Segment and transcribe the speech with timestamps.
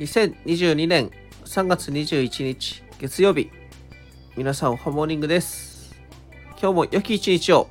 [0.00, 1.10] 2022年
[1.44, 3.50] 3月21日月曜日。
[4.34, 5.94] 皆さんハモーニングです。
[6.52, 7.68] 今日も良き一日を。